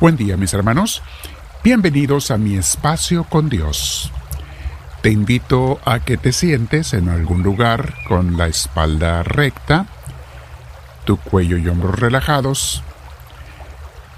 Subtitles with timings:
[0.00, 1.02] Buen día mis hermanos,
[1.64, 4.12] bienvenidos a mi espacio con Dios.
[5.02, 9.86] Te invito a que te sientes en algún lugar con la espalda recta,
[11.04, 12.84] tu cuello y hombros relajados.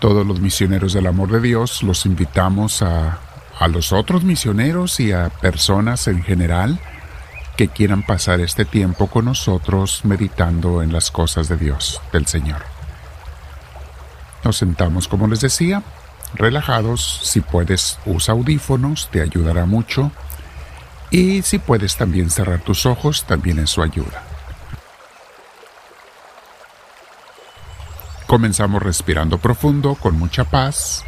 [0.00, 3.18] Todos los misioneros del amor de Dios los invitamos a,
[3.58, 6.78] a los otros misioneros y a personas en general
[7.56, 12.79] que quieran pasar este tiempo con nosotros meditando en las cosas de Dios, del Señor.
[14.44, 15.82] Nos sentamos, como les decía,
[16.34, 17.20] relajados.
[17.22, 20.10] Si puedes, usa audífonos, te ayudará mucho.
[21.10, 24.22] Y si puedes también cerrar tus ojos, también eso ayuda.
[28.26, 31.04] Comenzamos respirando profundo, con mucha paz.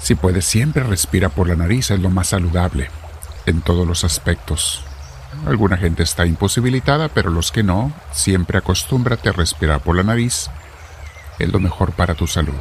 [0.00, 2.90] Si puedes, siempre respira por la nariz, es lo más saludable
[3.46, 4.82] en todos los aspectos.
[5.46, 10.50] Alguna gente está imposibilitada, pero los que no, siempre acostúmbrate a respirar por la nariz
[11.38, 12.54] es lo mejor para tu salud.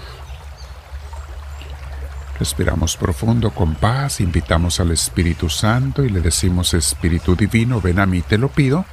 [2.37, 8.05] Respiramos profundo con paz, invitamos al Espíritu Santo y le decimos, Espíritu Divino, ven a
[8.05, 8.85] mí, te lo pido.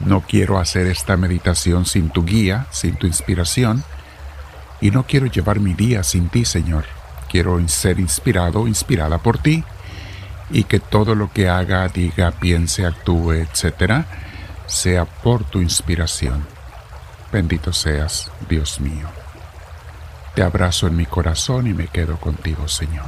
[0.00, 3.84] No quiero hacer esta meditación sin tu guía, sin tu inspiración,
[4.80, 6.84] y no quiero llevar mi día sin ti, Señor.
[7.28, 9.62] Quiero ser inspirado, inspirada por ti,
[10.50, 14.04] y que todo lo que haga, diga, piense, actúe, etc.,
[14.66, 16.44] sea por tu inspiración.
[17.32, 19.06] Bendito seas, Dios mío.
[20.34, 23.06] Te abrazo en mi corazón y me quedo contigo, Señor.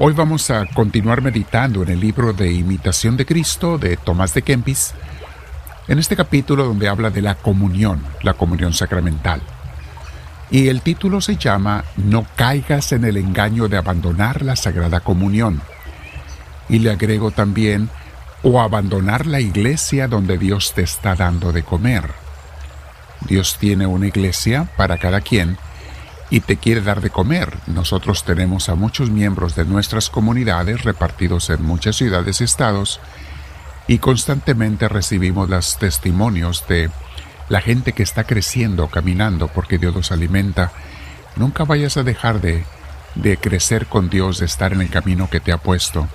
[0.00, 4.42] Hoy vamos a continuar meditando en el libro de Imitación de Cristo de Tomás de
[4.42, 4.92] Kempis,
[5.86, 9.40] en este capítulo donde habla de la comunión, la comunión sacramental.
[10.50, 15.62] Y el título se llama No caigas en el engaño de abandonar la Sagrada Comunión.
[16.68, 17.88] Y le agrego también
[18.44, 22.12] o abandonar la iglesia donde Dios te está dando de comer.
[23.22, 25.56] Dios tiene una iglesia para cada quien
[26.28, 27.56] y te quiere dar de comer.
[27.66, 33.00] Nosotros tenemos a muchos miembros de nuestras comunidades repartidos en muchas ciudades y estados
[33.86, 36.90] y constantemente recibimos los testimonios de
[37.48, 40.70] la gente que está creciendo, caminando porque Dios los alimenta.
[41.36, 42.64] Nunca vayas a dejar de,
[43.14, 46.08] de crecer con Dios, de estar en el camino que te ha puesto.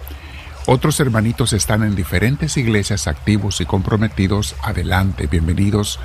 [0.72, 4.56] Otros hermanitos están en diferentes iglesias activos y comprometidos.
[4.62, 6.00] Adelante, bienvenidos.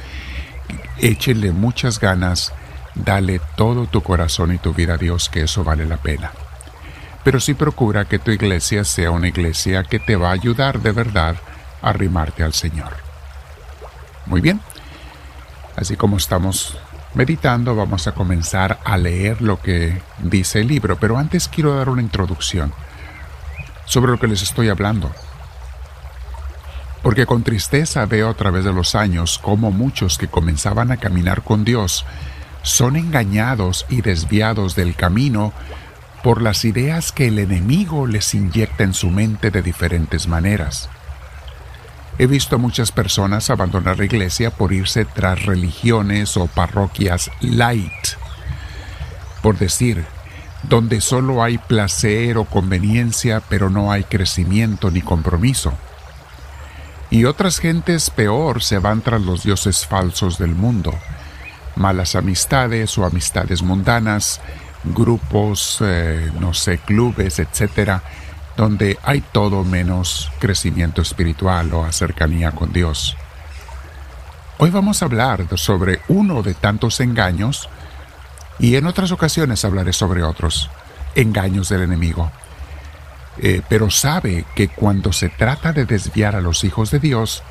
[0.96, 2.50] Échenle muchas ganas.
[2.94, 6.32] Dale todo tu corazón y tu vida a Dios, que eso vale la pena.
[7.22, 10.92] Pero sí procura que tu iglesia sea una iglesia que te va a ayudar de
[10.92, 11.36] verdad
[11.82, 12.94] a arrimarte al Señor.
[14.24, 14.62] Muy bien.
[15.76, 16.78] Así como estamos
[17.12, 20.96] meditando, vamos a comenzar a leer lo que dice el libro.
[20.98, 22.72] Pero antes quiero dar una introducción
[23.86, 25.10] sobre lo que les estoy hablando.
[27.02, 31.42] Porque con tristeza veo a través de los años cómo muchos que comenzaban a caminar
[31.42, 32.06] con Dios
[32.62, 35.52] son engañados y desviados del camino
[36.22, 40.88] por las ideas que el enemigo les inyecta en su mente de diferentes maneras.
[42.18, 48.16] He visto muchas personas abandonar la iglesia por irse tras religiones o parroquias light.
[49.42, 50.06] Por decir,
[50.68, 55.72] donde solo hay placer o conveniencia, pero no hay crecimiento ni compromiso.
[57.10, 60.92] Y otras gentes peor se van tras los dioses falsos del mundo,
[61.76, 64.40] malas amistades o amistades mundanas,
[64.84, 68.02] grupos, eh, no sé, clubes, etcétera,
[68.56, 73.16] donde hay todo menos crecimiento espiritual o cercanía con Dios.
[74.58, 77.68] Hoy vamos a hablar sobre uno de tantos engaños
[78.58, 80.70] y en otras ocasiones hablaré sobre otros
[81.14, 82.30] engaños del enemigo.
[83.38, 87.42] Eh, pero sabe que cuando se trata de desviar a los hijos de Dios,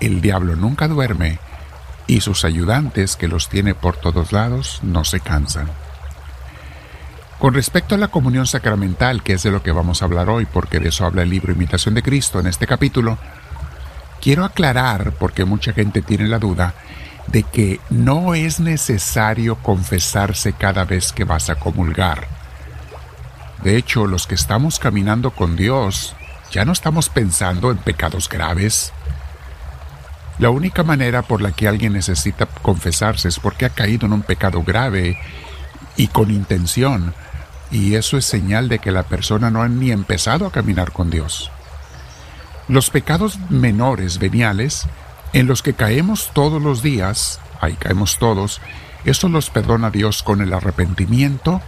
[0.00, 1.38] el diablo nunca duerme
[2.06, 5.68] y sus ayudantes, que los tiene por todos lados, no se cansan.
[7.38, 10.46] Con respecto a la comunión sacramental, que es de lo que vamos a hablar hoy,
[10.46, 13.18] porque de eso habla el libro Imitación de Cristo en este capítulo,
[14.20, 16.74] quiero aclarar, porque mucha gente tiene la duda,
[17.28, 22.26] de que no es necesario confesarse cada vez que vas a comulgar.
[23.62, 26.16] De hecho, los que estamos caminando con Dios
[26.50, 28.92] ya no estamos pensando en pecados graves.
[30.38, 34.22] La única manera por la que alguien necesita confesarse es porque ha caído en un
[34.22, 35.18] pecado grave
[35.96, 37.14] y con intención,
[37.70, 41.10] y eso es señal de que la persona no ha ni empezado a caminar con
[41.10, 41.50] Dios.
[42.68, 44.86] Los pecados menores, veniales,
[45.32, 48.60] en los que caemos todos los días, ahí caemos todos,
[49.04, 51.60] eso los perdona Dios con el arrepentimiento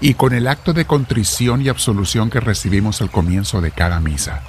[0.00, 4.42] y con el acto de contrición y absolución que recibimos al comienzo de cada misa.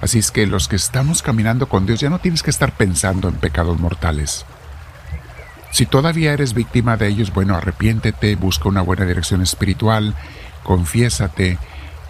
[0.00, 3.28] Así es que los que estamos caminando con Dios ya no tienes que estar pensando
[3.28, 4.44] en pecados mortales.
[5.70, 10.14] Si todavía eres víctima de ellos, bueno, arrepiéntete, busca una buena dirección espiritual,
[10.62, 11.58] confiésate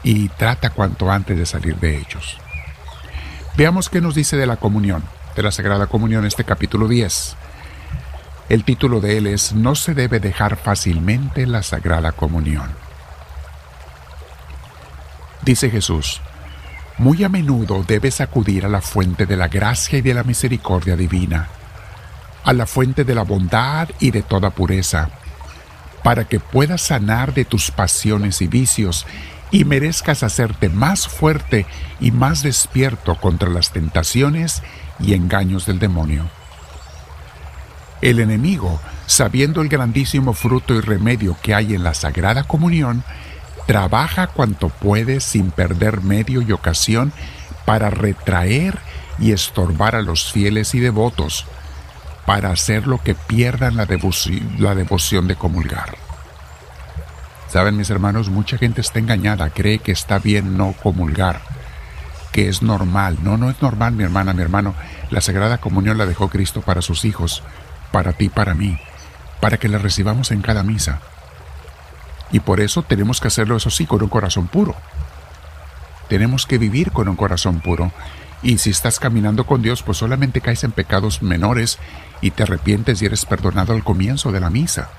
[0.02, 2.38] y trata cuanto antes de salir de ellos.
[3.56, 5.02] Veamos qué nos dice de la comunión,
[5.36, 7.36] de la Sagrada Comunión, este capítulo 10.
[8.48, 12.70] El título de él es No se debe dejar fácilmente la Sagrada Comunión.
[15.42, 16.20] Dice Jesús,
[16.98, 20.96] muy a menudo debes acudir a la fuente de la gracia y de la misericordia
[20.96, 21.48] divina
[22.46, 25.10] a la fuente de la bondad y de toda pureza,
[26.04, 29.04] para que puedas sanar de tus pasiones y vicios
[29.50, 31.66] y merezcas hacerte más fuerte
[32.00, 34.62] y más despierto contra las tentaciones
[34.98, 36.28] y engaños del demonio.
[38.02, 43.04] El enemigo, sabiendo el grandísimo fruto y remedio que hay en la Sagrada Comunión,
[43.66, 47.12] trabaja cuanto puede sin perder medio y ocasión
[47.64, 48.78] para retraer
[49.18, 51.46] y estorbar a los fieles y devotos,
[52.26, 53.86] para hacer lo que pierdan la,
[54.58, 56.05] la devoción de comulgar.
[57.56, 61.40] Saben mis hermanos, mucha gente está engañada, cree que está bien no comulgar,
[62.30, 63.16] que es normal.
[63.22, 64.74] No, no es normal, mi hermana, mi hermano.
[65.08, 67.42] La Sagrada Comunión la dejó Cristo para sus hijos,
[67.92, 68.78] para ti, para mí,
[69.40, 71.00] para que la recibamos en cada misa.
[72.30, 74.76] Y por eso tenemos que hacerlo, eso sí, con un corazón puro.
[76.10, 77.90] Tenemos que vivir con un corazón puro.
[78.42, 81.78] Y si estás caminando con Dios, pues solamente caes en pecados menores
[82.20, 84.90] y te arrepientes y eres perdonado al comienzo de la misa.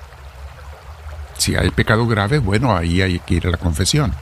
[1.38, 4.12] Si hay pecado grave, bueno, ahí hay que ir a la confesión.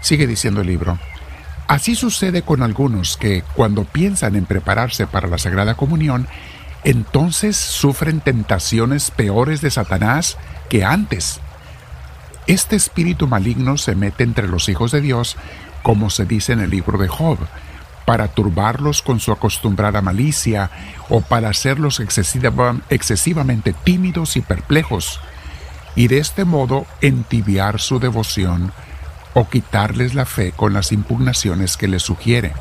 [0.00, 0.98] Sigue diciendo el libro.
[1.66, 6.26] Así sucede con algunos que cuando piensan en prepararse para la Sagrada Comunión,
[6.84, 10.38] entonces sufren tentaciones peores de Satanás
[10.70, 11.40] que antes.
[12.46, 15.36] Este espíritu maligno se mete entre los hijos de Dios,
[15.82, 17.38] como se dice en el libro de Job,
[18.06, 20.70] para turbarlos con su acostumbrada malicia
[21.10, 25.20] o para hacerlos excesivamente tímidos y perplejos,
[25.98, 28.72] y de este modo entibiar su devoción
[29.34, 32.52] o quitarles la fe con las impugnaciones que les sugiere,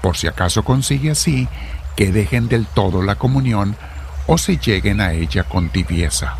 [0.00, 1.48] por si acaso consigue así
[1.96, 3.74] que dejen del todo la comunión
[4.28, 6.36] o se lleguen a ella con tibieza.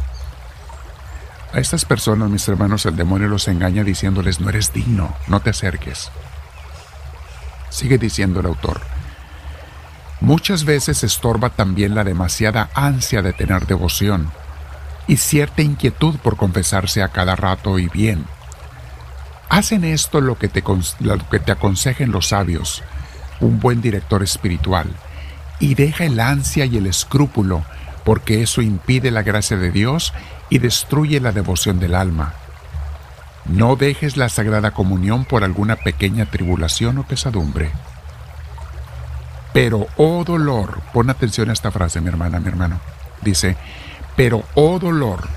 [1.52, 5.50] A estas personas, mis hermanos, el demonio los engaña diciéndoles no eres digno, no te
[5.50, 6.12] acerques.
[7.68, 8.80] Sigue diciendo el autor.
[10.20, 14.30] Muchas veces estorba también la demasiada ansia de tener devoción
[15.12, 18.24] y cierta inquietud por confesarse a cada rato y bien.
[19.50, 20.64] Hacen esto lo que te,
[21.00, 22.82] lo que te aconsejen los sabios,
[23.38, 24.86] un buen director espiritual,
[25.60, 27.62] y deja el ansia y el escrúpulo,
[28.06, 30.14] porque eso impide la gracia de Dios
[30.48, 32.32] y destruye la devoción del alma.
[33.44, 37.70] No dejes la Sagrada Comunión por alguna pequeña tribulación o pesadumbre.
[39.52, 42.80] Pero, oh dolor, pon atención a esta frase, mi hermana, mi hermano.
[43.20, 43.58] Dice,
[44.16, 45.28] pero, oh dolor,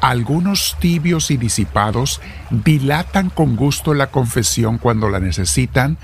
[0.00, 2.20] algunos tibios y disipados
[2.50, 5.98] dilatan con gusto la confesión cuando la necesitan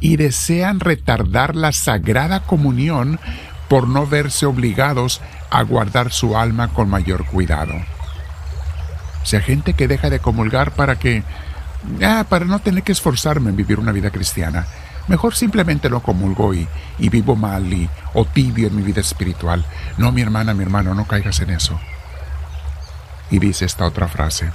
[0.00, 3.18] y desean retardar la Sagrada Comunión
[3.68, 5.20] por no verse obligados
[5.50, 7.74] a guardar su alma con mayor cuidado
[9.26, 11.22] sea, gente que deja de comulgar para que,
[12.02, 14.66] ah, para no tener que esforzarme en vivir una vida cristiana.
[15.08, 16.66] Mejor simplemente no comulgo y,
[16.98, 19.64] y vivo mal y, o tibio en mi vida espiritual.
[19.98, 21.78] No, mi hermana, mi hermano, no caigas en eso.
[23.30, 24.50] Y dice esta otra frase.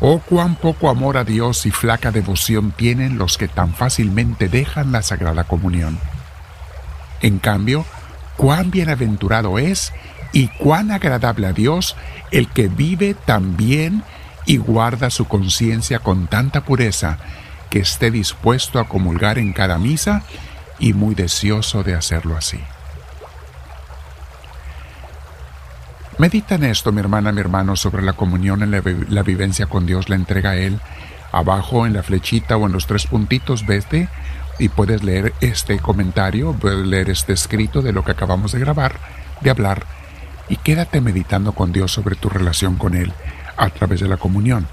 [0.00, 4.92] Oh, cuán poco amor a Dios y flaca devoción tienen los que tan fácilmente dejan
[4.92, 5.98] la Sagrada Comunión.
[7.20, 7.86] En cambio,
[8.36, 9.92] cuán bienaventurado es
[10.32, 11.96] y cuán agradable a Dios
[12.32, 14.02] el que vive tan bien
[14.46, 17.18] y guarda su conciencia con tanta pureza
[17.74, 20.22] que esté dispuesto a comulgar en cada misa
[20.78, 22.60] y muy deseoso de hacerlo así.
[26.18, 30.08] Medita en esto, mi hermana, mi hermano, sobre la comunión en la, vivencia con Dios,
[30.08, 30.78] la entrega a Él.
[31.32, 34.08] Abajo en la flechita o en los tres puntitos, vete
[34.60, 39.00] y puedes leer este comentario, puedes leer este escrito de lo que acabamos de grabar,
[39.40, 39.84] de hablar
[40.48, 43.12] y quédate meditando con Dios sobre tu relación con Él
[43.56, 44.68] a través de la comunión.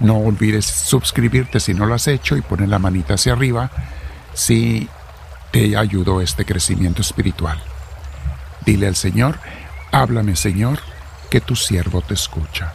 [0.00, 3.70] No olvides suscribirte si no lo has hecho y poner la manita hacia arriba
[4.34, 4.88] si
[5.50, 7.62] te ayudó este crecimiento espiritual.
[8.66, 9.38] Dile al Señor,
[9.92, 10.80] háblame Señor,
[11.30, 12.74] que tu siervo te escucha.